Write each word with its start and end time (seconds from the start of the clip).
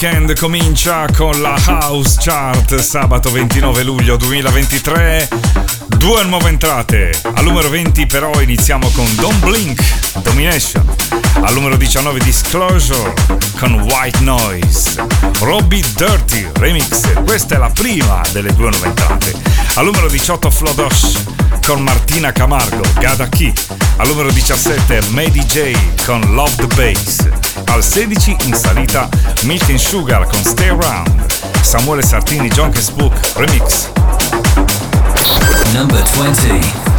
weekend 0.00 0.38
comincia 0.38 1.06
con 1.16 1.42
la 1.42 1.56
House 1.58 2.18
Chart 2.20 2.78
sabato 2.78 3.32
29 3.32 3.82
luglio 3.82 4.16
2023. 4.16 5.28
Due 5.96 6.24
nuove 6.24 6.50
entrate. 6.50 7.10
Al 7.34 7.42
numero 7.42 7.68
20 7.68 8.06
però 8.06 8.40
iniziamo 8.40 8.88
con 8.90 9.12
Don't 9.16 9.44
Blink, 9.44 9.82
Domination. 10.22 10.84
Al 11.40 11.52
numero 11.52 11.76
19 11.76 12.20
Disclosure 12.20 13.12
con 13.58 13.72
White 13.80 14.20
Noise. 14.20 15.04
Robbie 15.40 15.82
Dirty 15.96 16.48
Remix. 16.52 17.20
Questa 17.24 17.56
è 17.56 17.58
la 17.58 17.70
prima 17.70 18.20
delle 18.30 18.54
due 18.54 18.70
nuove 18.70 18.86
entrate. 18.86 19.34
Al 19.74 19.84
numero 19.84 20.08
18 20.08 20.48
Flodosh 20.48 21.22
con 21.66 21.82
Martina 21.82 22.30
Camargo, 22.30 22.82
Gada 23.00 23.28
Key. 23.28 23.52
Al 23.98 24.08
numero 24.08 24.30
17 24.30 25.00
Mady 25.10 25.44
J 25.44 26.04
con 26.04 26.20
Love 26.34 26.54
the 26.54 26.66
Bass. 26.76 27.28
Al 27.66 27.82
16 27.82 28.36
in 28.44 28.54
salita 28.54 29.08
Milk 29.42 29.68
and 29.68 29.78
Sugar 29.78 30.24
con 30.26 30.42
Stay 30.44 30.68
Around. 30.68 31.26
Samuele 31.62 32.02
Sartini, 32.02 32.48
John 32.48 32.72
Spook 32.74 33.14
Remix. 33.34 33.90
Number 35.72 36.02
20. 36.14 36.97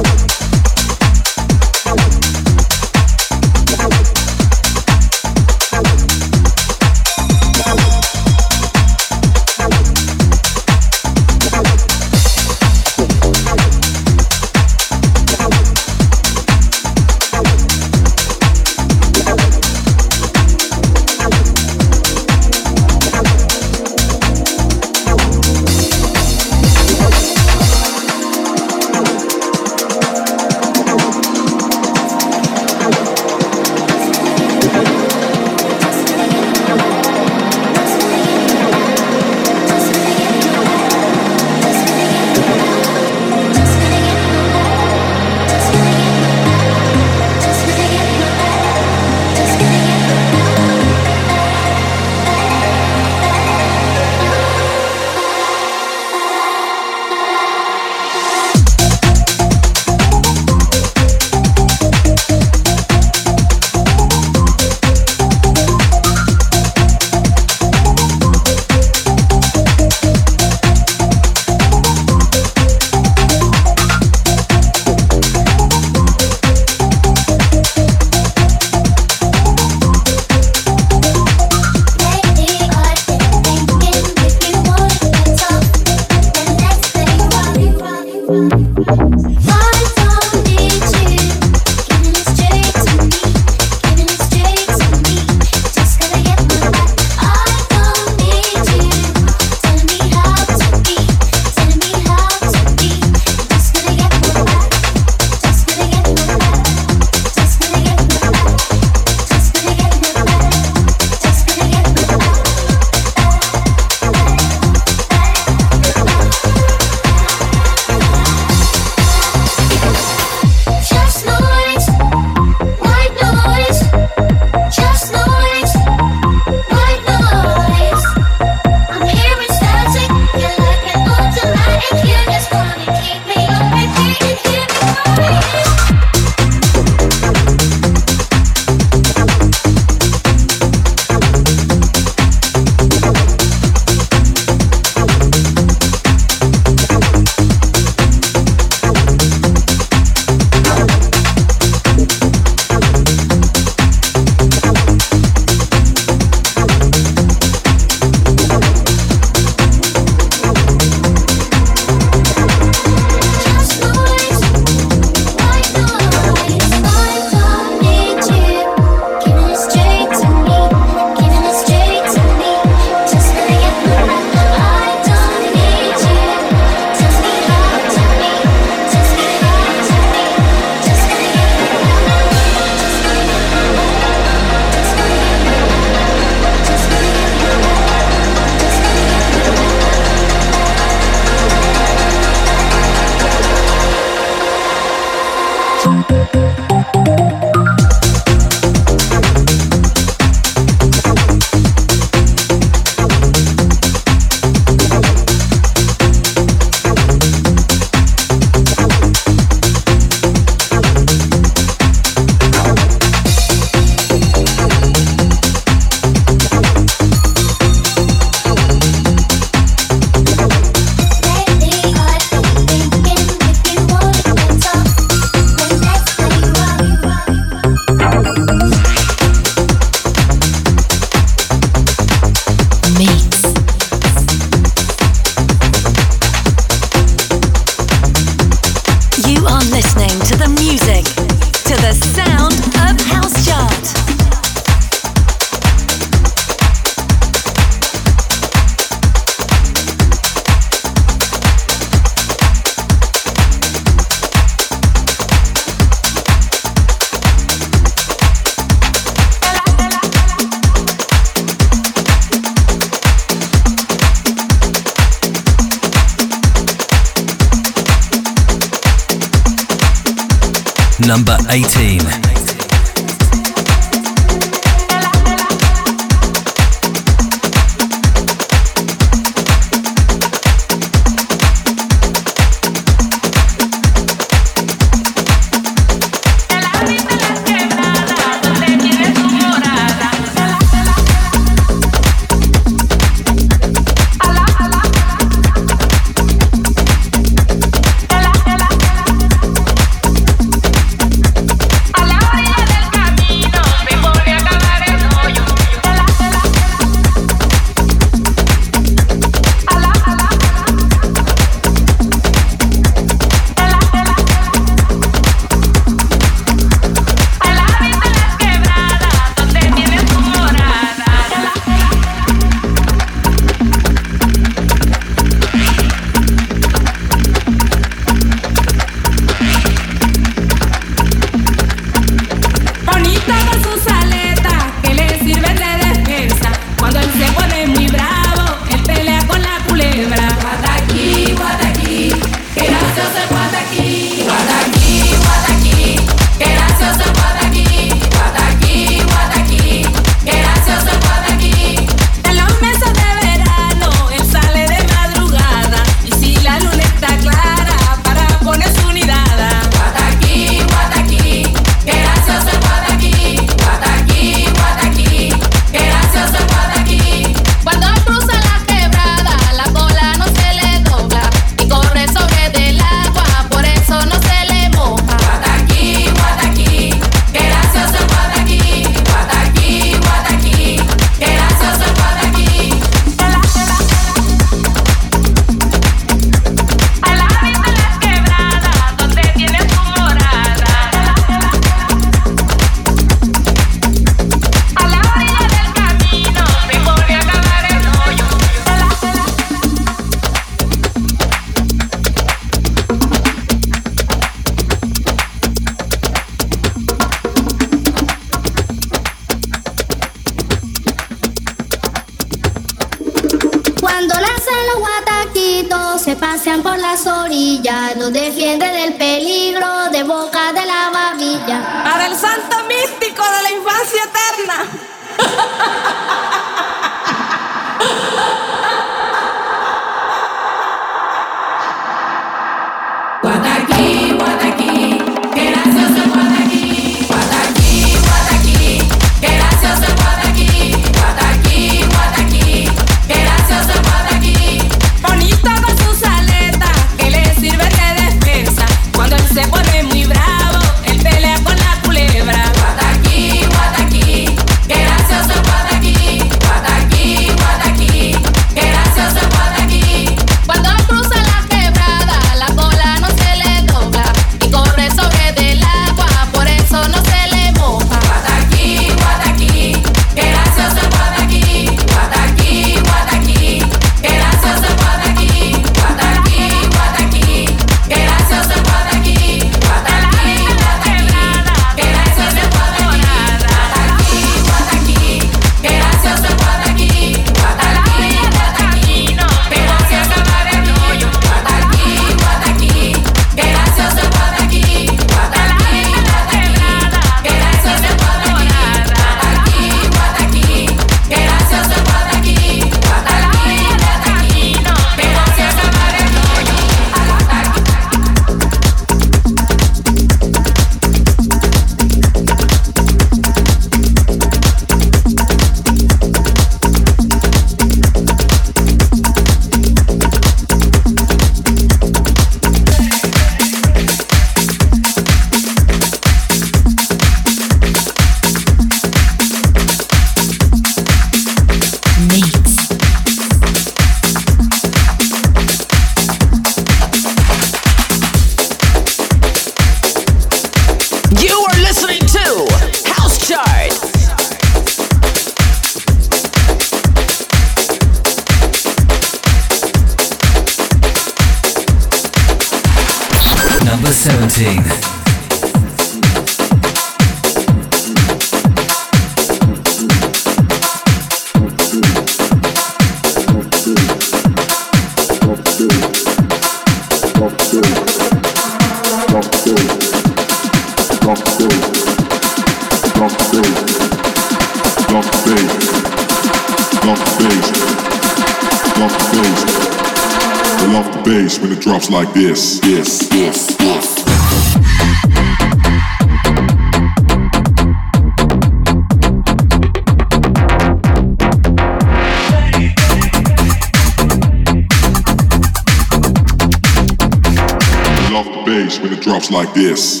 This. 599.53 600.00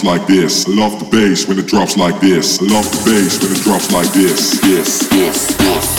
Drops 0.00 0.20
like 0.20 0.26
this. 0.26 0.66
I 0.66 0.72
love 0.72 0.98
the 0.98 1.06
bass 1.06 1.48
when 1.48 1.58
it 1.58 1.66
drops 1.66 1.96
like 1.96 2.20
this. 2.20 2.60
I 2.60 2.66
love 2.66 2.84
the 2.84 3.10
bass 3.10 3.42
when 3.42 3.52
it 3.52 3.62
drops 3.62 3.90
like 3.92 4.12
this. 4.12 4.60
Yes, 4.62 5.08
yes, 5.12 5.56
yes. 5.60 5.96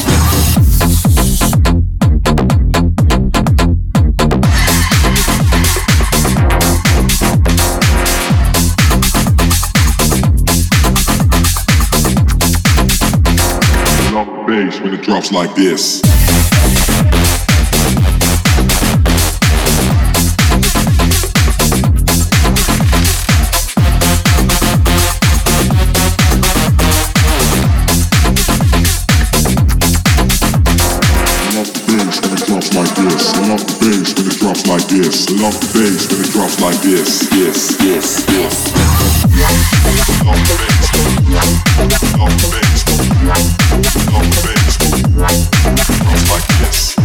bass 14.47 14.79
when 14.79 14.93
it 14.93 15.01
drops 15.01 15.31
like 15.31 15.53
this. 15.55 16.46
This. 34.89 35.27
I 35.27 35.31
love 35.41 35.59
the 35.59 35.67
bass 35.73 36.07
when 36.11 36.21
it 36.21 36.31
drops 36.31 36.61
like 36.61 36.79
this. 36.81 37.27
Yes, 37.31 37.77
yes, 37.81 38.25
yes. 38.29 38.73
Like 46.29 46.47
this. 46.59 46.95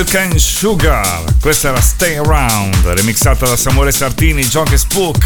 Silk 0.00 0.14
and 0.14 0.36
Sugar. 0.36 1.24
Questa 1.42 1.68
era 1.68 1.80
Stay 1.82 2.16
Around, 2.16 2.86
remixata 2.86 3.46
da 3.46 3.54
Samuele 3.54 3.92
Sartini, 3.92 4.40
e 4.40 4.76
Spook. 4.78 5.18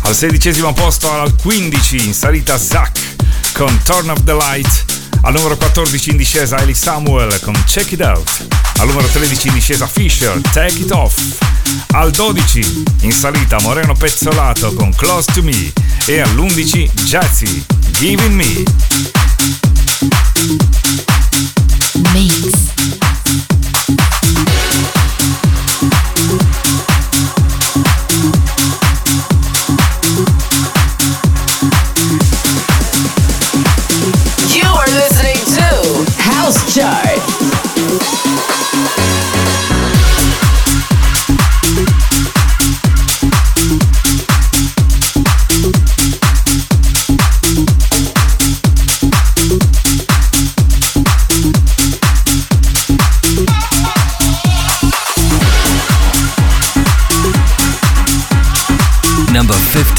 Al 0.00 0.16
sedicesimo 0.16 0.72
posto 0.72 1.08
al 1.08 1.36
15 1.36 2.06
in 2.06 2.12
salita 2.12 2.58
Zack 2.58 2.98
con 3.52 3.80
Turn 3.84 4.10
of 4.10 4.24
the 4.24 4.32
Light. 4.32 4.84
Al 5.22 5.34
numero 5.34 5.56
14 5.56 6.10
in 6.10 6.16
discesa 6.16 6.58
Ellie 6.58 6.74
Samuel 6.74 7.38
con 7.42 7.54
Check 7.64 7.92
It 7.92 8.00
Out. 8.00 8.46
Al 8.78 8.88
numero 8.88 9.06
13 9.06 9.48
in 9.48 9.54
discesa 9.54 9.86
Fisher, 9.86 10.40
Take 10.50 10.80
It 10.80 10.90
Off. 10.90 11.16
Al 11.92 12.10
12 12.10 12.84
in 13.02 13.12
salita 13.12 13.60
Moreno 13.60 13.94
Pezzolato 13.94 14.74
con 14.74 14.92
Close 14.96 15.30
to 15.32 15.42
Me. 15.44 15.72
E 16.06 16.20
all'11 16.20 16.90
Jazzy, 17.04 17.64
Giving 17.92 18.34
Me. 18.34 18.64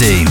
15. 0.00 0.29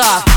глазах 0.00 0.29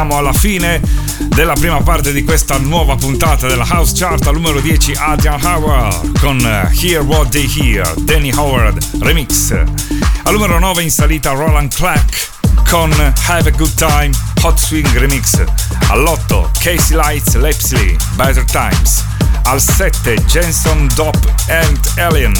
siamo 0.00 0.16
alla 0.16 0.32
fine 0.32 0.80
della 1.28 1.52
prima 1.52 1.82
parte 1.82 2.10
di 2.12 2.24
questa 2.24 2.56
nuova 2.56 2.96
puntata 2.96 3.46
della 3.46 3.66
House 3.68 3.92
Chart 3.94 4.26
al 4.26 4.32
numero 4.32 4.58
10 4.58 4.94
Adrian 4.96 5.44
Howard 5.44 6.18
con 6.20 6.38
eh, 6.40 6.70
Hear 6.80 7.02
What 7.02 7.28
They 7.28 7.46
Hear, 7.54 7.94
Danny 7.98 8.32
Howard 8.34 8.82
Remix. 9.00 9.52
Al 9.52 10.32
numero 10.32 10.58
9 10.58 10.82
in 10.82 10.90
salita 10.90 11.32
Roland 11.32 11.74
Clark 11.74 12.30
con 12.70 12.90
Have 13.26 13.50
a 13.50 13.52
Good 13.54 13.74
Time 13.74 14.10
Hot 14.40 14.58
Swing 14.58 14.90
Remix. 14.94 15.44
All'8 15.88 16.48
Casey 16.60 16.96
Lights 16.96 17.34
Lepsley 17.34 17.94
Better 18.14 18.44
Times. 18.46 19.04
Al 19.42 19.60
7 19.60 20.14
Jenson 20.24 20.88
Dop 20.94 21.18
and 21.48 21.78
Alien 21.98 22.32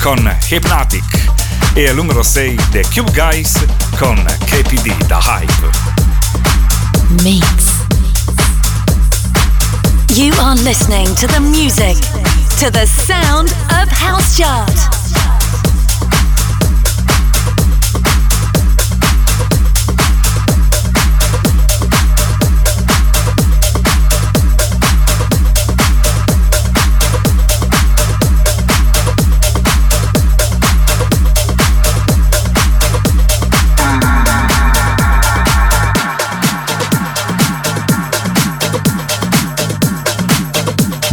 con 0.00 0.32
Hypnotic. 0.48 1.32
E 1.74 1.88
al 1.88 1.96
numero 1.96 2.22
6 2.22 2.56
The 2.70 2.84
Cube 2.94 3.10
Guys 3.10 3.54
con 3.98 4.14
KPD 4.44 5.06
da 5.06 5.18
Hype. 5.20 5.89
Mix. 7.10 7.82
You 10.16 10.32
are 10.40 10.54
listening 10.54 11.06
to 11.16 11.26
the 11.26 11.40
music, 11.40 11.96
to 12.60 12.70
the 12.70 12.86
sound 12.86 13.48
of 13.72 13.88
House 13.88 14.38
Chart. 14.38 14.99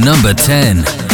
Number 0.07 0.33
10. 0.33 1.06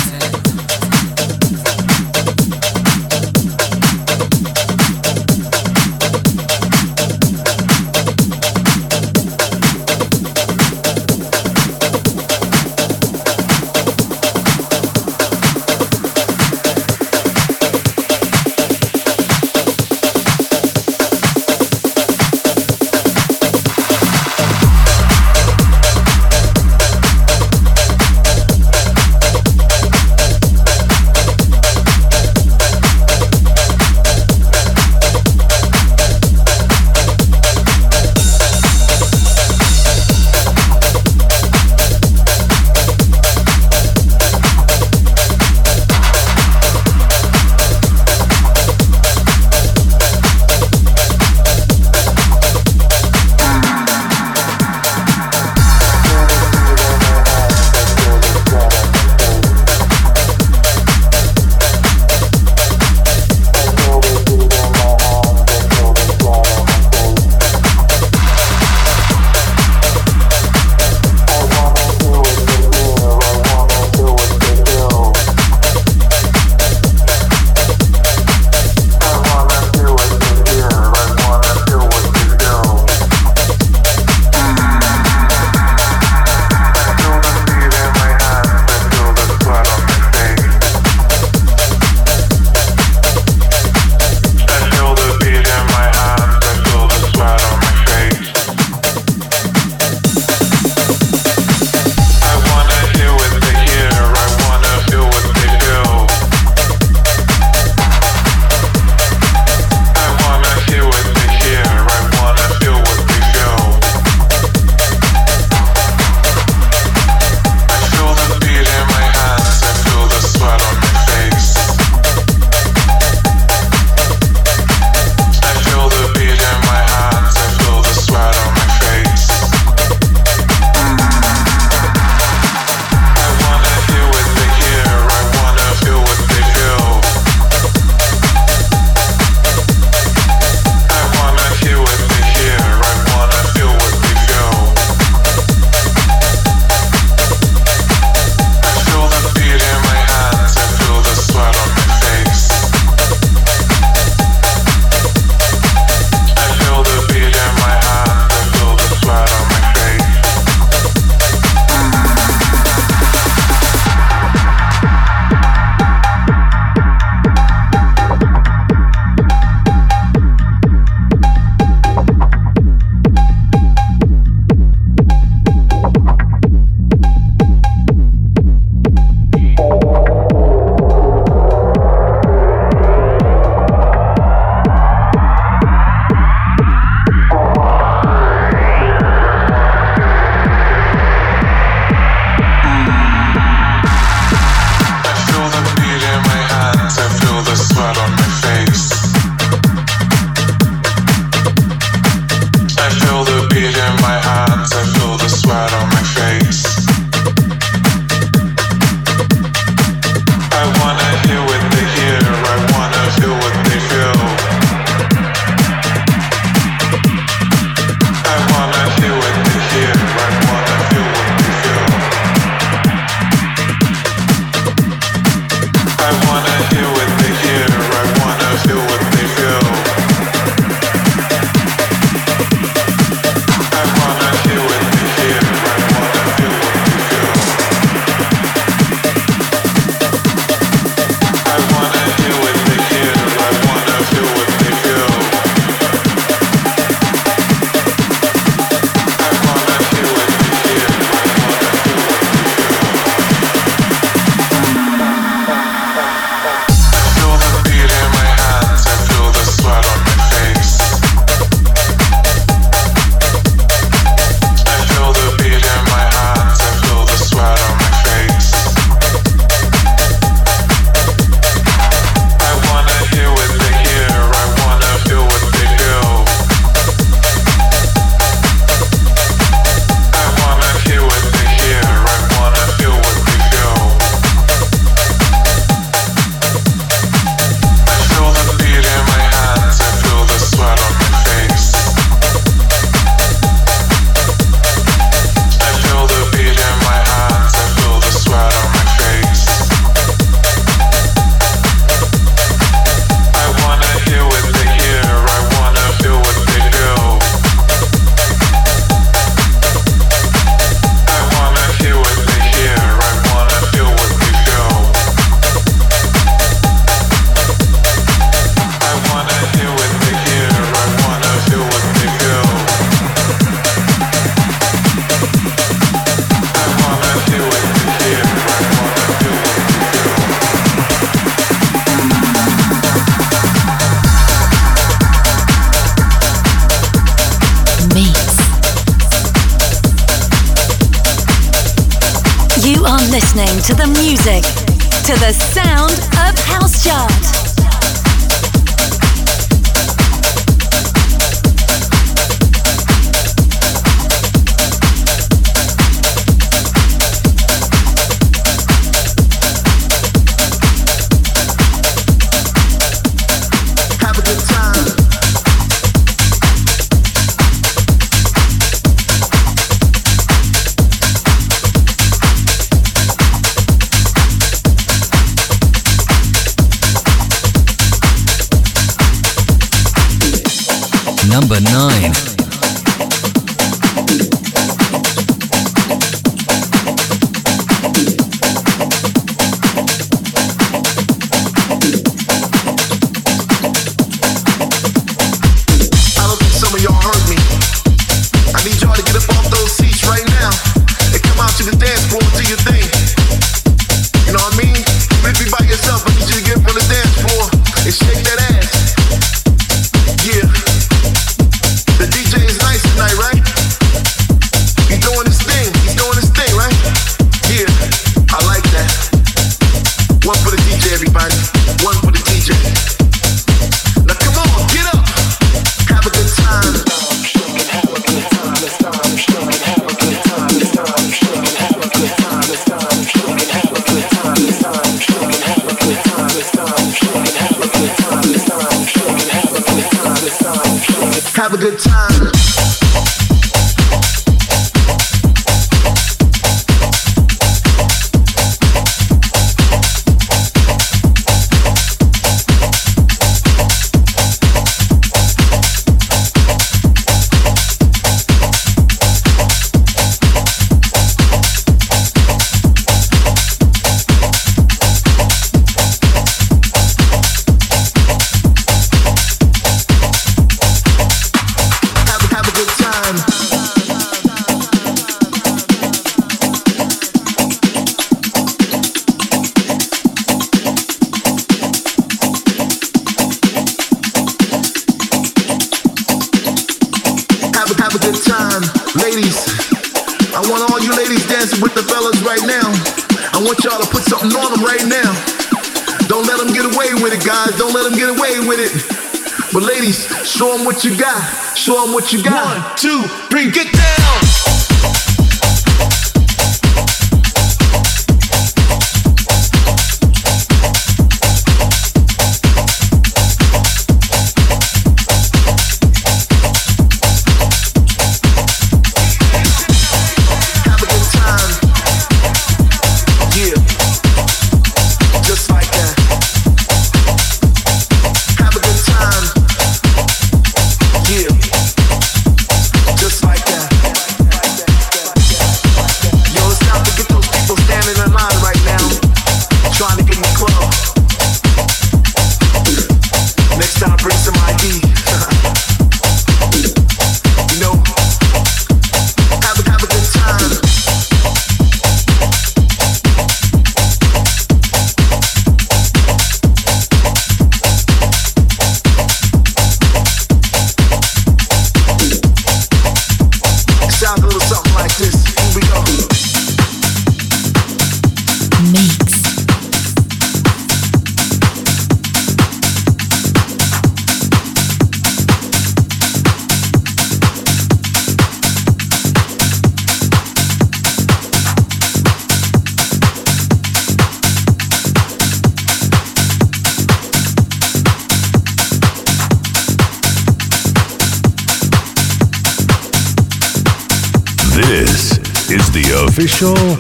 Show. 596.44 596.73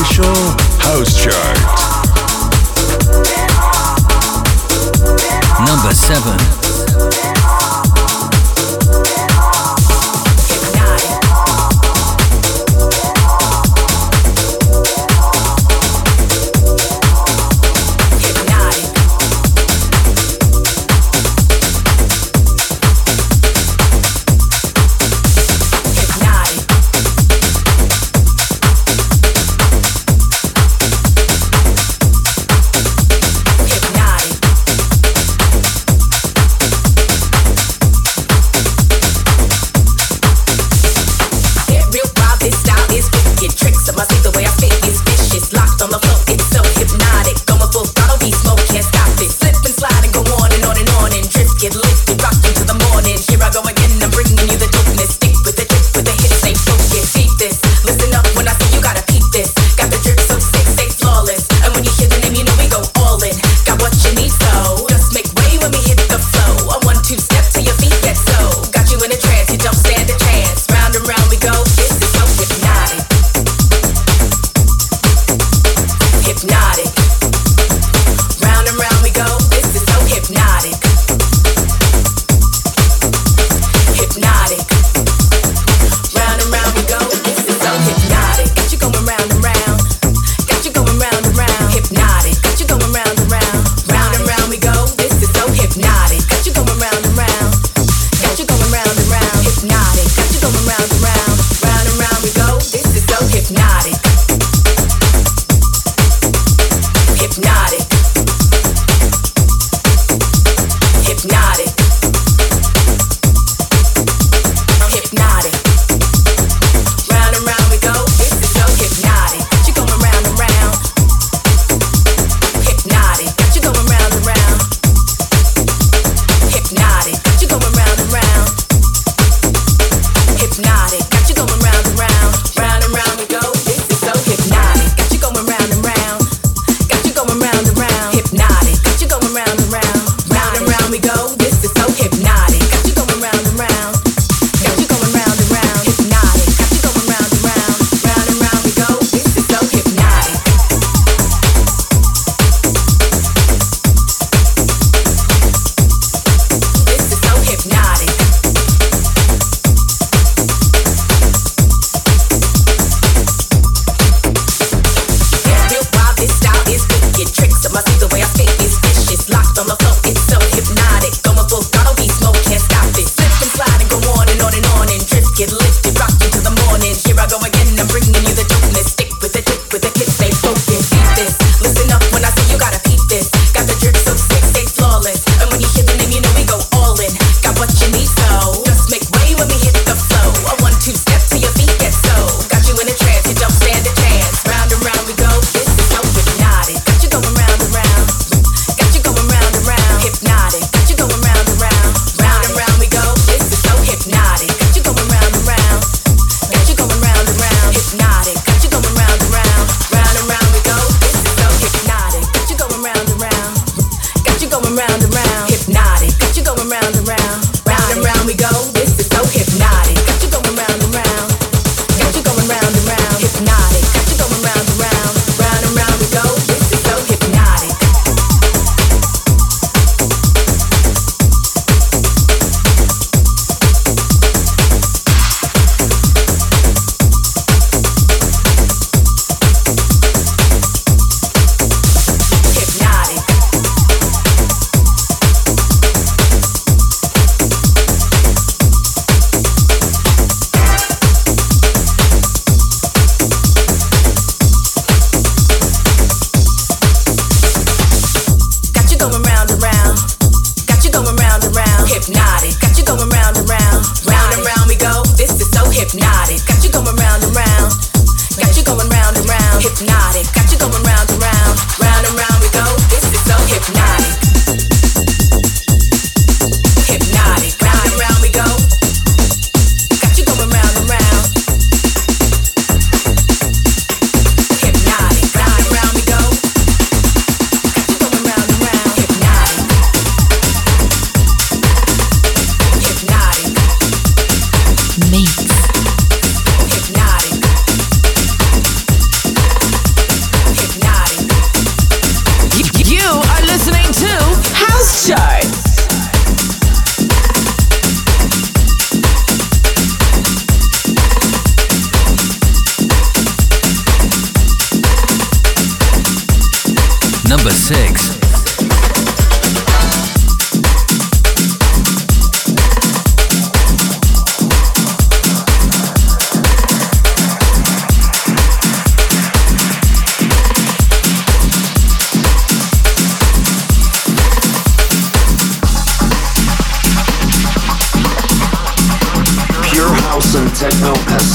official 0.00 0.34
house 0.78 1.12
chart. 1.24 1.58
Number 5.66 5.92
7. 5.92 6.57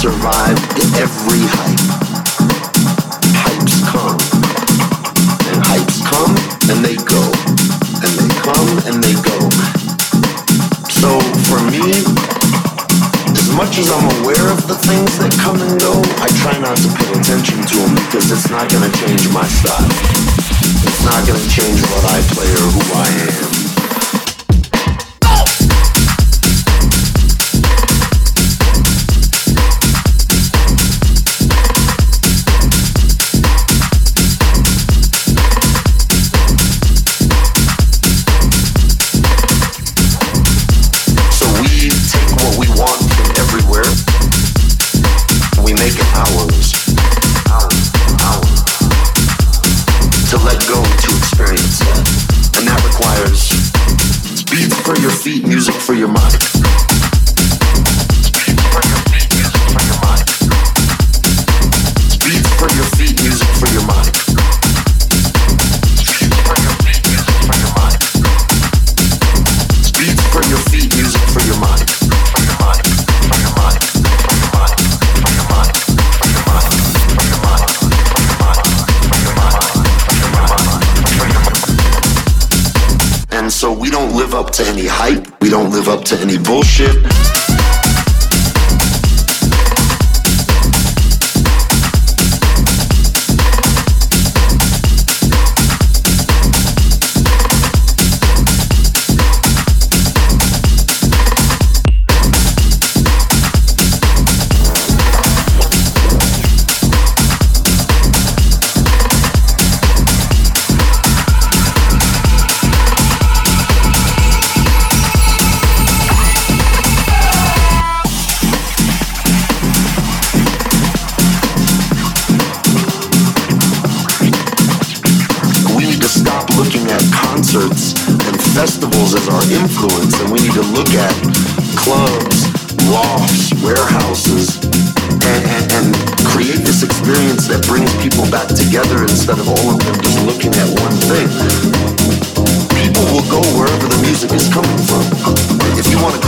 For 0.03 0.72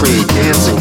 create 0.05 0.29
dancing, 0.37 0.77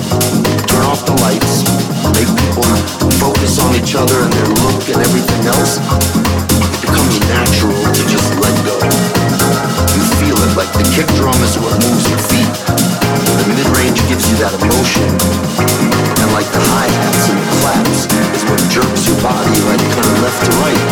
turn 0.68 0.84
off 0.84 1.00
the 1.08 1.16
lights, 1.24 1.64
make 2.12 2.28
people 2.28 2.68
focus 3.16 3.56
on 3.56 3.72
each 3.72 3.96
other 3.96 4.20
and 4.20 4.32
their 4.36 4.52
look 4.60 4.84
and 4.92 5.00
everything 5.00 5.48
else. 5.48 5.80
It 5.80 6.80
becomes 6.84 7.16
natural 7.32 7.72
to 7.72 8.02
just 8.04 8.28
let 8.36 8.52
go. 8.68 8.76
You 9.96 10.02
feel 10.20 10.36
it 10.36 10.52
like 10.60 10.68
the 10.76 10.84
kick 10.92 11.08
drum 11.16 11.36
is 11.40 11.56
what 11.56 11.72
moves 11.80 12.04
your 12.04 12.20
feet. 12.28 12.52
The 12.68 13.44
mid 13.48 13.64
range 13.72 14.04
gives 14.12 14.28
you 14.28 14.36
that 14.44 14.52
emotion. 14.60 15.08
And 16.20 16.28
like 16.36 16.48
the 16.52 16.60
hi 16.60 16.84
hats 16.92 17.24
and 17.32 17.40
the 17.40 17.48
claps 17.64 18.04
is 18.36 18.44
what 18.44 18.60
jerks 18.68 19.08
your 19.08 19.16
body 19.24 19.56
like 19.72 19.80
kind 19.96 20.04
of 20.04 20.16
left 20.20 20.40
to 20.44 20.52
right. 20.60 20.82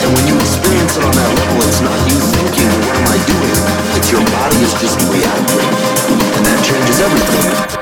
And 0.00 0.08
when 0.16 0.24
you 0.32 0.36
experience 0.40 0.96
it 0.96 1.04
on 1.04 1.12
that 1.12 1.28
level, 1.28 1.60
it's 1.68 1.84
not 1.84 1.98
you 2.08 2.16
thinking, 2.16 2.72
what 2.88 2.96
am 2.96 3.08
I 3.12 3.18
doing? 3.28 3.56
It's 4.00 4.08
your 4.08 4.24
body 4.32 4.58
is 4.64 4.72
just 4.80 4.96
reacting. 5.12 5.68
And 6.40 6.42
that 6.48 6.58
changes 6.64 6.98
everything. 7.04 7.81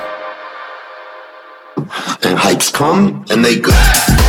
And 2.51 2.59
hypes 2.59 2.73
come 2.73 3.25
and 3.31 3.45
they 3.45 3.61
go. 3.61 4.20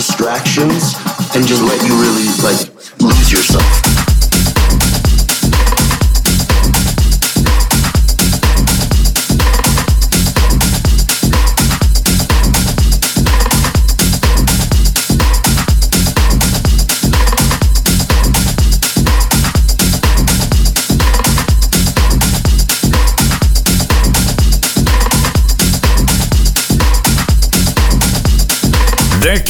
Distractions 0.00 0.94
and 1.36 1.46
just 1.46 1.62
let 1.62 1.79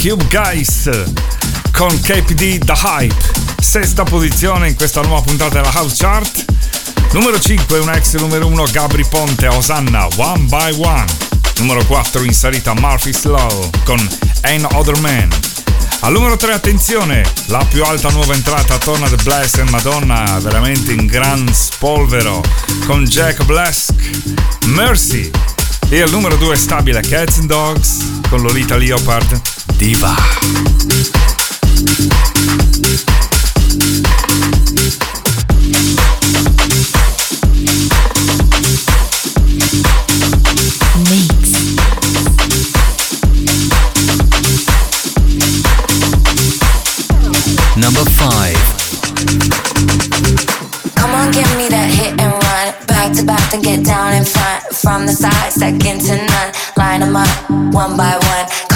Cube 0.01 0.25
Guys 0.31 0.89
con 1.73 1.91
KPD 2.01 2.65
The 2.65 2.73
Hype, 2.73 3.15
sesta 3.61 4.03
posizione 4.03 4.69
in 4.69 4.75
questa 4.75 5.03
nuova 5.03 5.21
puntata 5.21 5.57
della 5.57 5.71
House 5.73 5.97
Chart. 5.99 6.45
Numero 7.13 7.39
5, 7.39 7.79
un 7.81 7.91
ex 7.91 8.15
numero 8.15 8.47
1 8.47 8.65
Gabri 8.73 9.05
Ponte 9.05 9.47
Osanna 9.49 10.09
One 10.17 10.45
by 10.45 10.75
One. 10.81 11.05
Numero 11.59 11.85
4 11.85 12.23
in 12.23 12.33
salita 12.33 12.73
Murphy 12.73 13.13
Slow 13.13 13.69
con 13.85 13.99
Ain't 14.45 14.73
Other 14.73 14.99
Man. 15.01 15.29
Al 16.01 16.13
numero 16.13 16.39
3 16.39 16.55
attenzione, 16.55 17.23
la 17.49 17.63
più 17.69 17.85
alta 17.85 18.09
nuova 18.09 18.33
entrata 18.33 18.79
torna 18.79 19.07
The 19.07 19.23
Blessed 19.23 19.69
Madonna, 19.69 20.39
veramente 20.41 20.93
in 20.93 21.05
gran 21.05 21.47
spolvero 21.53 22.43
con 22.87 23.05
Jack 23.05 23.45
Blask, 23.45 23.93
Mercy. 24.69 25.31
E 25.91 26.01
al 26.01 26.11
numero 26.11 26.37
2 26.37 26.57
stabile 26.57 27.01
Cats 27.03 27.39
and 27.39 27.49
Dogs 27.49 27.99
con 28.31 28.41
Lolita 28.41 28.77
Leopard, 28.77 29.50
Diva. 29.81 30.15
Number 47.79 48.05
5. 48.05 48.57
Come 50.95 51.15
on, 51.15 51.33
give 51.33 51.57
me 51.57 51.71
that 51.71 51.89
hit 51.89 52.21
and 52.21 52.33
run. 52.33 52.75
Back 52.87 53.15
to 53.15 53.25
back, 53.25 53.63
get 53.63 53.83
down 53.87 54.13
in 54.13 54.27
front. 54.27 54.63
From 54.77 55.07
the 55.07 55.13
side, 55.15 55.51
second 55.51 56.03
to 56.03 56.17
none. 56.17 56.53
Line 56.77 57.01
them 57.01 57.17
up, 57.17 57.51
one 57.73 57.97
by 57.97 58.19
one. 58.19 58.70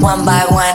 one 0.00 0.24
by 0.24 0.46
one. 0.48 0.69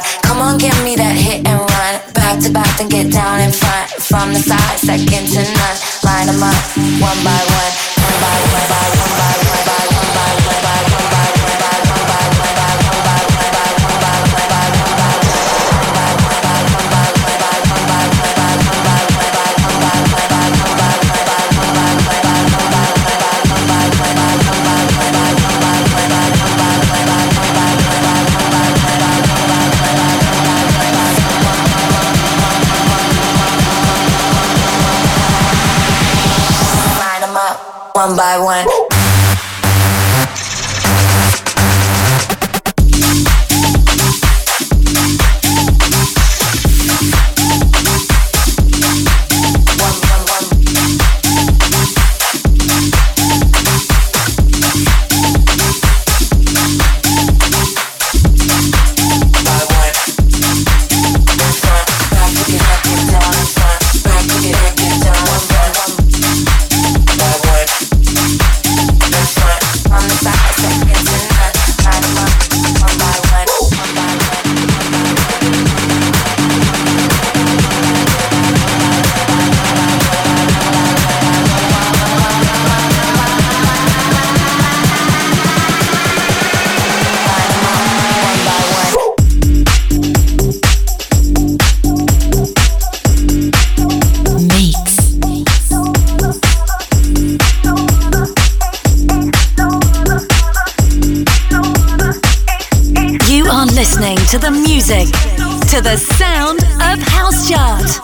One 38.07 38.15
by 38.15 38.37
one. 38.37 38.54
listening 103.75 104.15
to 104.29 104.39
the 104.39 104.49
music, 104.49 105.05
to 105.67 105.81
the 105.81 105.97
sound 105.97 106.59
of 106.81 106.97
House 107.09 107.49
Chart. 107.49 107.99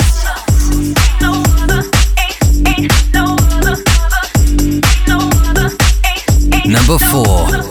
Number 6.66 7.00
4 7.00 7.71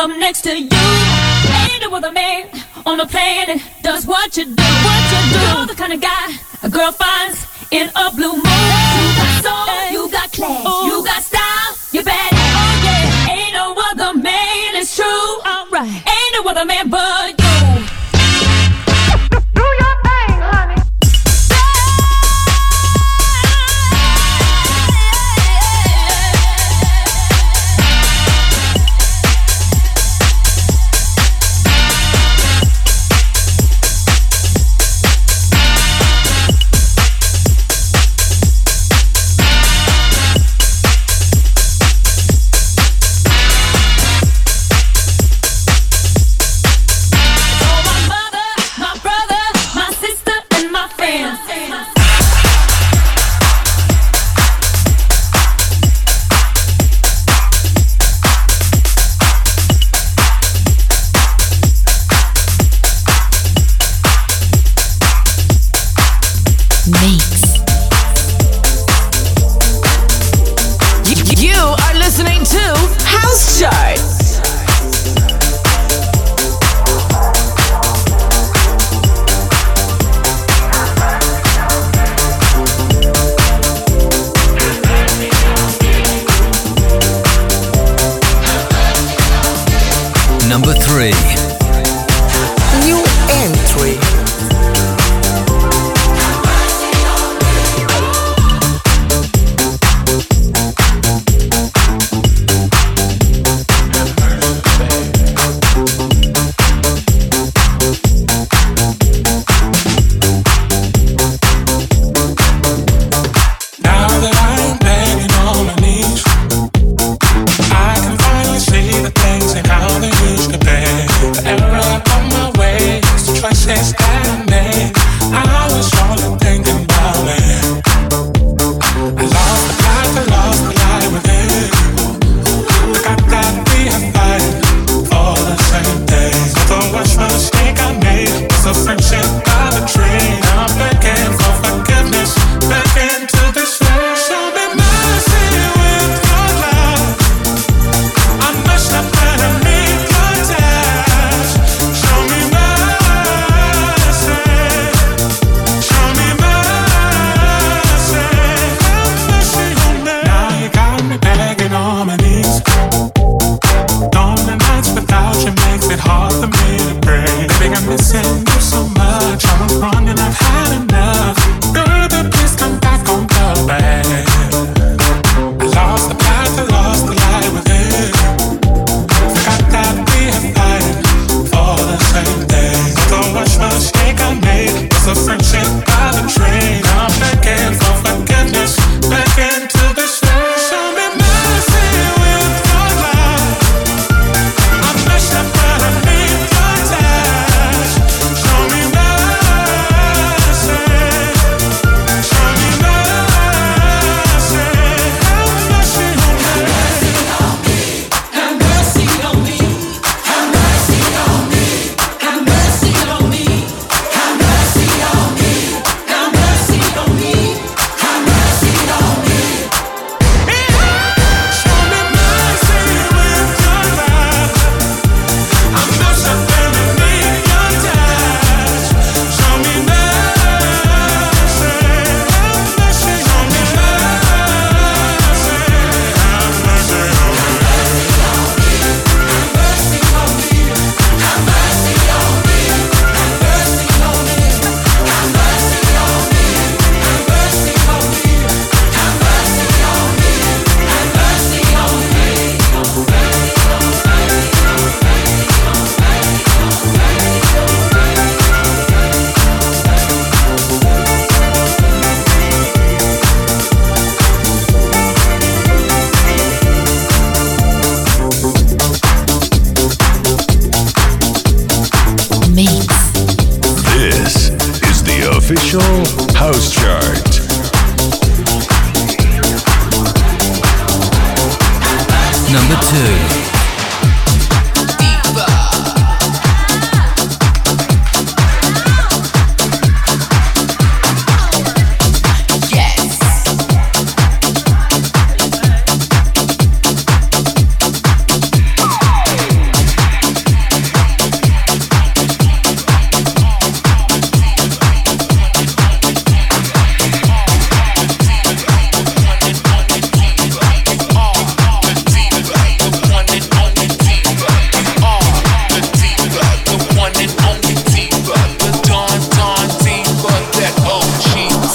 up 0.00 0.08
next 0.18 0.40
to 0.42 0.58
you. 0.58 0.68
Ain't 0.72 1.82
no 1.82 1.94
other 1.94 2.10
man 2.10 2.48
on 2.86 2.96
the 2.96 3.04
planet 3.04 3.60
does 3.82 4.06
what 4.06 4.34
you 4.34 4.46
do. 4.46 4.62
What 4.86 5.04
you 5.12 5.20
do. 5.32 5.40
You're 5.58 5.66
the 5.66 5.74
kind 5.74 5.92
of 5.92 6.00
guy 6.00 6.26
a 6.62 6.70
girl 6.70 6.90
finds 6.92 7.44
in 7.70 7.90
a 7.94 8.10
blue 8.16 8.32
moon. 8.32 8.40
You 8.40 9.08
got 9.20 9.44
soul, 9.44 9.92
you 9.92 10.10
got 10.10 10.32
class. 10.32 10.62
Oh. 10.64 10.89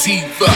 You 0.08 0.55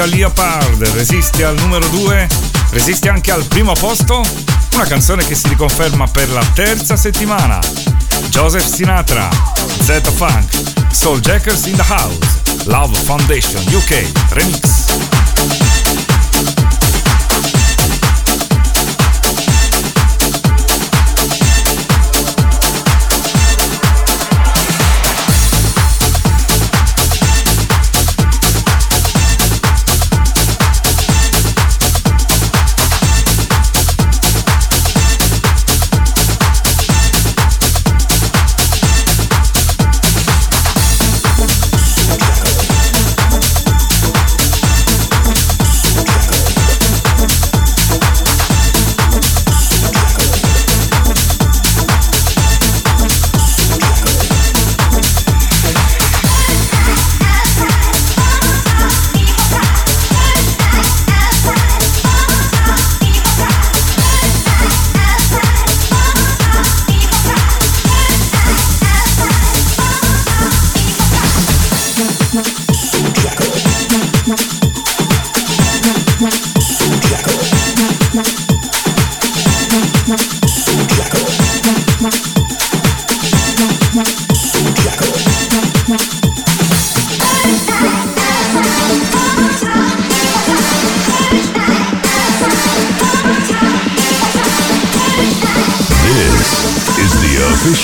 Lolita 0.00 0.16
Leopard 0.16 0.88
resiste 0.94 1.44
al 1.44 1.56
numero 1.56 1.86
2, 1.88 2.26
resiste 2.70 3.10
anche 3.10 3.30
al 3.30 3.44
primo 3.44 3.74
posto. 3.74 4.22
Una 4.74 4.86
canzone 4.86 5.26
che 5.26 5.34
si 5.34 5.48
riconferma 5.48 6.06
per 6.06 6.30
la 6.30 6.44
terza 6.54 6.96
settimana. 6.96 7.58
Joseph 8.30 8.66
Sinatra, 8.66 9.28
Z 9.82 10.00
Funk, 10.14 10.48
Soul 10.90 11.20
Jackers 11.20 11.66
in 11.66 11.76
the 11.76 11.84
House, 11.86 12.40
Love 12.64 12.96
Foundation 13.00 13.62
UK 13.74 14.06
Remix. 14.30 15.19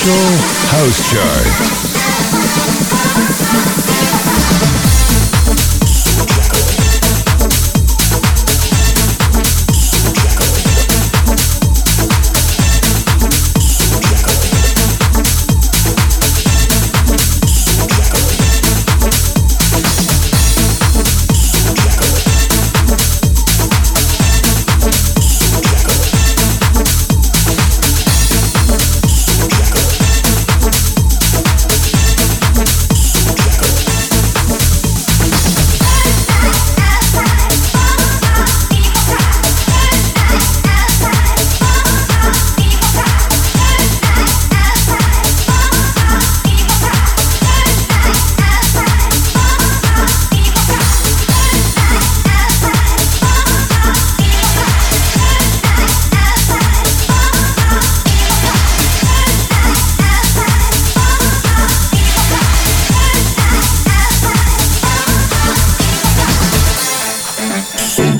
House 0.09 1.01
chart. 1.11 1.86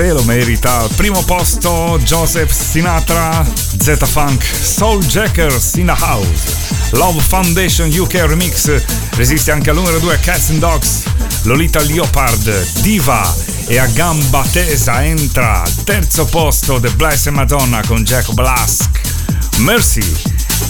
se 0.00 0.12
lo 0.14 0.22
merita. 0.22 0.78
Al 0.78 0.88
primo 0.94 1.22
posto 1.24 2.00
Joseph 2.02 2.50
Sinatra, 2.50 3.44
Z 3.76 4.06
Funk, 4.06 4.42
Soul 4.42 5.04
Jackers 5.04 5.74
in 5.74 5.86
the 5.86 5.94
House. 5.94 6.56
Love 6.92 7.20
Foundation 7.20 7.90
UK 7.92 8.14
Remix 8.26 8.82
resiste 9.16 9.50
anche 9.50 9.68
al 9.68 9.76
numero 9.76 9.98
2 9.98 10.18
Cats 10.20 10.50
and 10.50 10.58
Dogs. 10.60 11.02
Lolita 11.42 11.80
Leopard, 11.82 12.80
Diva 12.80 13.34
e 13.66 13.78
a 13.78 13.86
gamba 13.88 14.42
tesa 14.50 15.04
entra 15.04 15.62
al 15.62 15.84
terzo 15.84 16.24
posto 16.24 16.80
The 16.80 16.90
Blessed 16.90 17.32
Madonna 17.32 17.82
con 17.86 18.02
Jack 18.02 18.32
Blask. 18.32 18.88
Mercy 19.58 20.16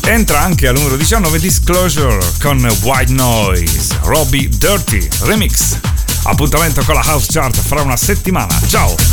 entra 0.06 0.40
anche 0.40 0.66
al 0.66 0.74
numero 0.74 0.96
19 0.96 1.38
Disclosure 1.38 2.18
con 2.40 2.58
White 2.82 3.12
Noise. 3.12 3.96
Robbie 4.02 4.48
Dirty 4.48 5.08
Remix. 5.20 5.78
Appuntamento 6.24 6.82
con 6.82 6.96
la 6.96 7.02
House 7.02 7.28
Chart 7.30 7.56
fra 7.56 7.80
una 7.82 7.96
settimana. 7.96 8.60
Ciao! 8.66 9.09